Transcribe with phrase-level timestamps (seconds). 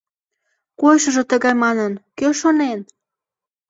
[0.79, 2.79] Койышыжо тыгай манын, кӧ шонен.